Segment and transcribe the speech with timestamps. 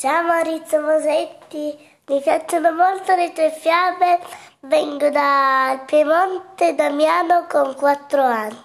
[0.00, 4.18] Ciao Maurizio Mosetti, mi piacciono molto le tue fiabe,
[4.60, 8.56] vengo dal Piemonte Damiano con quattro anni.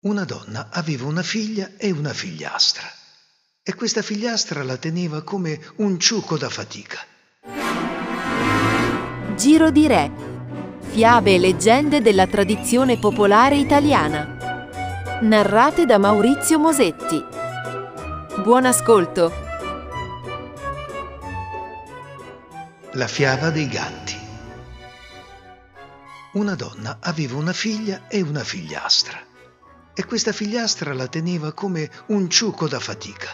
[0.00, 2.88] Una donna aveva una figlia e una figliastra
[3.62, 6.98] e questa figliastra la teneva come un ciuco da fatica.
[9.36, 10.10] Giro di Re.
[10.80, 15.20] Fiabe e leggende della tradizione popolare italiana.
[15.20, 17.46] Narrate da Maurizio Mosetti.
[18.42, 19.32] Buon ascolto!
[22.92, 24.16] La fiaba dei gatti.
[26.34, 29.18] Una donna aveva una figlia e una figliastra
[29.92, 33.30] e questa figliastra la teneva come un ciuco da fatica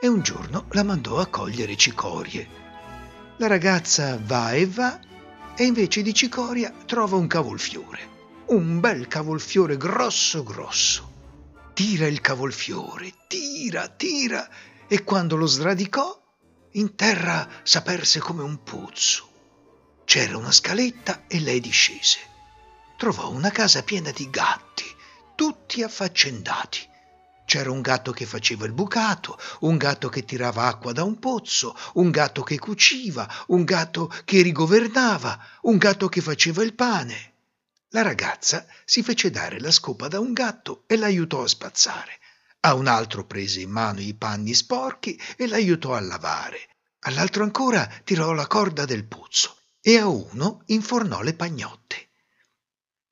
[0.00, 2.48] e un giorno la mandò a cogliere cicorie.
[3.36, 4.98] La ragazza va e va
[5.54, 7.98] e invece di cicoria trova un cavolfiore,
[8.46, 11.09] un bel cavolfiore grosso grosso
[11.72, 14.48] tira il cavolfiore, tira, tira,
[14.86, 16.18] e quando lo sradicò,
[16.72, 19.28] in terra s'aperse come un pozzo.
[20.04, 22.18] C'era una scaletta e lei discese.
[22.96, 24.84] Trovò una casa piena di gatti,
[25.34, 26.88] tutti affaccendati.
[27.44, 31.76] C'era un gatto che faceva il bucato, un gatto che tirava acqua da un pozzo,
[31.94, 37.29] un gatto che cuciva, un gatto che rigovernava, un gatto che faceva il pane.
[37.92, 42.20] La ragazza si fece dare la scopa da un gatto e l'aiutò a spazzare.
[42.60, 46.68] A un altro prese in mano i panni sporchi e l'aiutò a lavare.
[47.00, 52.10] All'altro ancora tirò la corda del pozzo e a uno infornò le pagnotte.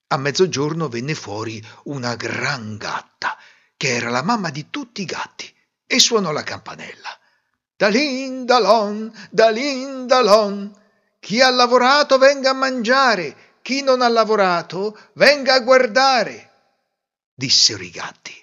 [0.09, 3.37] A mezzogiorno venne fuori una gran gatta,
[3.77, 5.53] che era la mamma di tutti i gatti,
[5.87, 7.19] e suonò la campanella.
[7.77, 10.73] Dalin dalon, dalin dalon,
[11.19, 16.48] chi ha lavorato venga a mangiare, chi non ha lavorato venga a guardare,
[17.34, 18.34] dissero i gatti.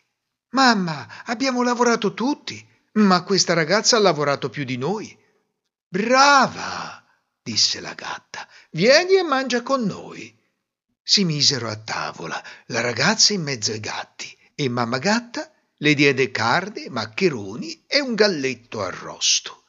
[0.50, 5.18] Mamma, abbiamo lavorato tutti, ma questa ragazza ha lavorato più di noi.
[5.88, 7.04] Brava,
[7.42, 10.34] disse la gatta, vieni e mangia con noi.
[11.04, 16.32] Si misero a tavola, la ragazza in mezzo ai gatti, e mamma gatta le diede
[16.32, 19.66] carne, maccheroni e un galletto arrosto.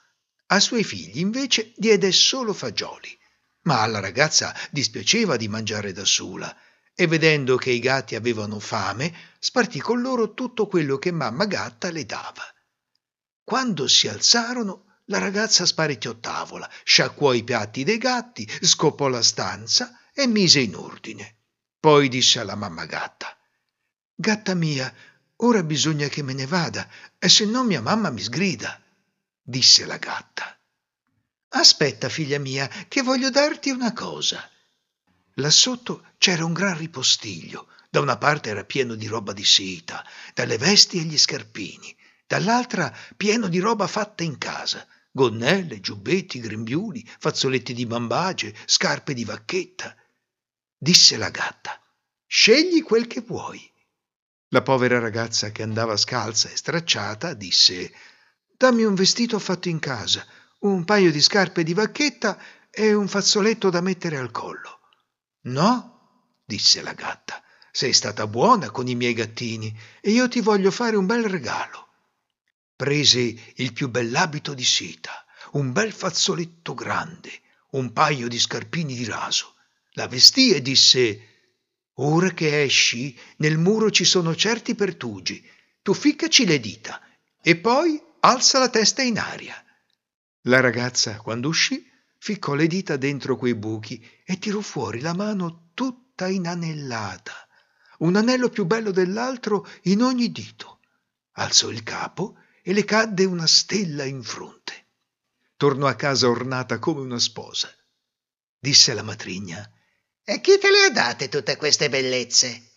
[0.47, 3.19] A suoi figli invece diede solo fagioli
[3.67, 6.55] ma alla ragazza dispiaceva di mangiare da sola
[6.95, 11.91] e vedendo che i gatti avevano fame, spartì con loro tutto quello che mamma gatta
[11.91, 12.43] le dava.
[13.45, 20.01] Quando si alzarono, la ragazza sparecchiò tavola, sciacquò i piatti dei gatti, scopò la stanza
[20.13, 21.37] e mise in ordine.
[21.79, 23.37] Poi disse alla mamma gatta:
[24.15, 24.93] Gatta mia,
[25.37, 26.89] ora bisogna che me ne vada,
[27.19, 28.81] e se no mia mamma mi sgrida.
[29.43, 30.56] Disse la gatta.
[31.59, 34.47] Aspetta, figlia mia, che voglio darti una cosa.
[35.37, 37.69] Là sotto c'era un gran ripostiglio.
[37.89, 41.97] Da una parte era pieno di roba di seta, dalle vesti e gli scarpini,
[42.27, 49.25] dall'altra pieno di roba fatta in casa, gonnelle, giubbetti, grembiuli, fazzoletti di bambace, scarpe di
[49.25, 49.97] vacchetta.
[50.77, 51.81] Disse la gatta,
[52.27, 53.73] scegli quel che vuoi.
[54.49, 57.95] La povera ragazza che andava scalza e stracciata disse,
[58.59, 60.27] dammi un vestito fatto in casa,
[60.61, 62.39] un paio di scarpe di vacchetta
[62.71, 64.81] e un fazzoletto da mettere al collo.
[65.43, 70.71] No, disse la gatta, sei stata buona con i miei gattini e io ti voglio
[70.71, 71.89] fare un bel regalo.
[72.75, 77.31] Prese il più bell'abito di seta, un bel fazzoletto grande,
[77.71, 79.55] un paio di scarpini di raso,
[79.93, 81.35] la vestì e disse
[81.99, 85.43] Ora che esci, nel muro ci sono certi pertugi,
[85.81, 87.01] tu ficcaci le dita
[87.41, 89.65] e poi alza la testa in aria.
[90.47, 91.85] La ragazza, quando uscì,
[92.19, 97.35] ficcò le dita dentro quei buchi e tirò fuori la mano tutta inanellata,
[97.99, 100.81] un anello più bello dell'altro in ogni dito.
[101.33, 104.87] Alzò il capo e le cadde una stella in fronte.
[105.57, 107.69] Tornò a casa ornata come una sposa.
[108.57, 109.69] Disse la matrigna:
[110.23, 112.71] E chi te le ha date tutte queste bellezze?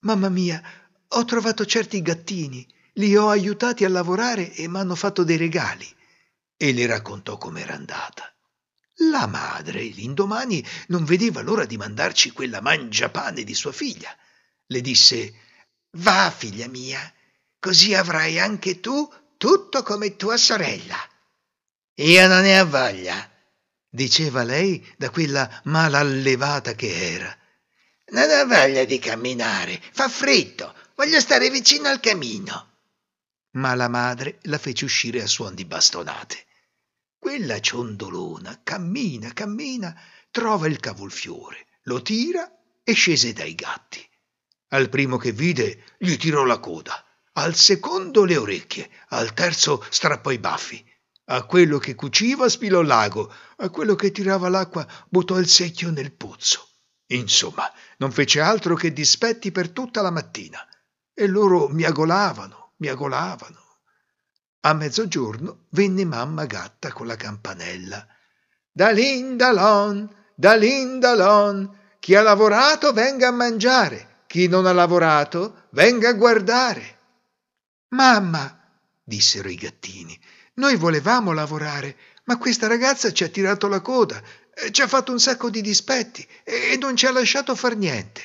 [0.00, 0.60] Mamma mia,
[1.06, 6.00] ho trovato certi gattini, li ho aiutati a lavorare e m'hanno fatto dei regali
[6.62, 8.32] e le raccontò com'era andata.
[9.10, 14.16] La madre, l'indomani, non vedeva l'ora di mandarci quella mangiapane di sua figlia.
[14.66, 15.34] Le disse
[15.96, 17.12] Va, figlia mia,
[17.58, 20.96] così avrai anche tu tutto come tua sorella.
[21.94, 23.28] Io non ne ho voglia,
[23.88, 27.36] diceva lei da quella malallevata che era.
[28.12, 32.68] Non ho voglia di camminare, fa freddo, voglio stare vicino al camino.
[33.54, 36.50] Ma la madre la fece uscire a suon di bastonate.
[37.34, 39.98] Quella ciondolona cammina, cammina,
[40.30, 42.46] trova il cavolfiore, lo tira
[42.84, 44.06] e scese dai gatti.
[44.68, 47.02] Al primo che vide gli tirò la coda,
[47.32, 50.84] al secondo le orecchie, al terzo strappò i baffi.
[51.28, 56.12] A quello che cuciva spilò l'ago, a quello che tirava l'acqua buttò il secchio nel
[56.12, 56.68] pozzo.
[57.06, 57.64] Insomma,
[57.96, 60.58] non fece altro che dispetti per tutta la mattina.
[61.14, 63.61] E loro miagolavano, miagolavano.
[64.64, 68.06] A mezzogiorno venne mamma gatta con la campanella.
[68.70, 76.10] Dalin dalon, dalin dalon, chi ha lavorato venga a mangiare, chi non ha lavorato venga
[76.10, 76.98] a guardare.
[77.88, 78.56] Mamma,
[79.02, 80.16] dissero i gattini,
[80.54, 84.22] noi volevamo lavorare, ma questa ragazza ci ha tirato la coda,
[84.54, 88.22] eh, ci ha fatto un sacco di dispetti e non ci ha lasciato far niente.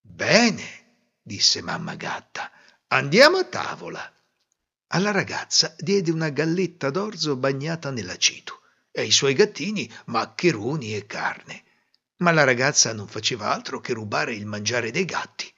[0.00, 0.64] Bene,
[1.22, 2.50] disse mamma gatta,
[2.88, 4.13] andiamo a tavola.
[4.94, 8.60] Alla ragazza diede una galletta d'orzo bagnata nell'aceto
[8.92, 11.64] e ai suoi gattini maccheroni e carne.
[12.18, 15.52] Ma la ragazza non faceva altro che rubare il mangiare dei gatti.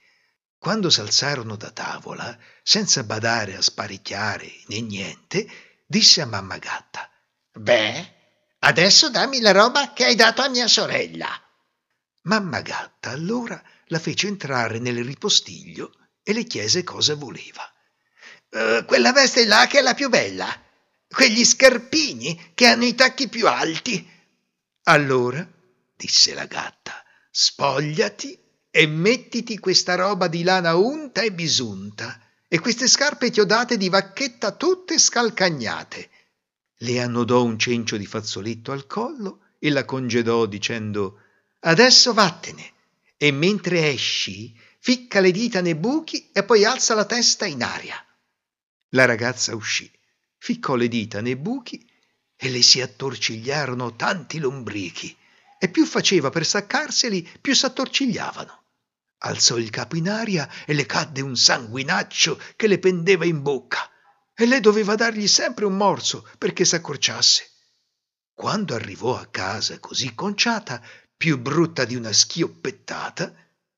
[0.57, 5.47] Quando s'alzarono da tavola, senza badare a sparicchiare né niente,
[5.85, 7.07] disse a mamma gatta:
[7.53, 8.13] Beh,
[8.61, 11.29] adesso dammi la roba che hai dato a mia sorella.
[12.23, 15.93] Mamma gatta allora la fece entrare nel ripostiglio
[16.23, 17.71] e le chiese cosa voleva.
[18.49, 20.47] Uh, quella veste là che è la più bella,
[21.09, 24.09] quegli scarpini che hanno i tacchi più alti.
[24.83, 25.47] Allora,
[25.95, 28.39] disse la gatta, spogliati
[28.69, 34.51] e mettiti questa roba di lana unta e bisunta e queste scarpe chiodate di vacchetta
[34.51, 36.09] tutte scalcagnate.
[36.77, 41.21] Le annodò un cencio di fazzoletto al collo e la congedò dicendo
[41.61, 42.73] Adesso vattene
[43.17, 48.01] e mentre esci ficca le dita nei buchi e poi alza la testa in aria.
[48.91, 49.91] La ragazza uscì,
[50.37, 51.85] ficcò le dita nei buchi
[52.35, 55.15] e le si attorcigliarono tanti lombrichi
[55.59, 58.63] e più faceva per staccarseli più s'attorcigliavano.
[59.19, 63.89] Alzò il capo in aria e le cadde un sanguinaccio che le pendeva in bocca
[64.33, 67.49] e lei doveva dargli sempre un morso perché s'accorciasse.
[68.33, 70.79] Quando arrivò a casa così conciata,
[71.17, 73.33] più brutta di una schioppettata,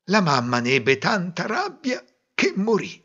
[0.05, 2.03] la mamma ne ebbe tanta rabbia
[2.33, 3.01] che morì.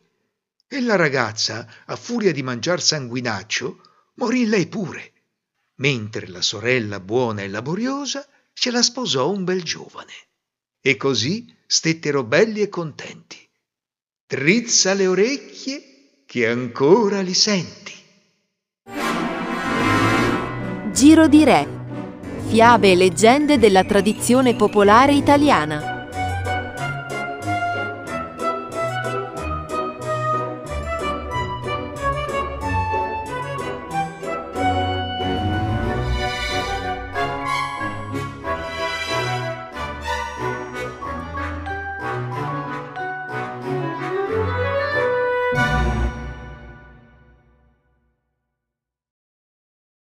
[0.74, 3.80] E la ragazza, a furia di mangiar sanguinaccio,
[4.14, 5.12] morì lei pure,
[5.76, 10.12] mentre la sorella buona e laboriosa se la sposò un bel giovane.
[10.80, 13.38] E così stettero belli e contenti.
[14.26, 17.94] Drizza le orecchie che ancora li senti.
[20.90, 21.68] Giro di Re.
[22.48, 25.93] Fiabe e leggende della tradizione popolare italiana.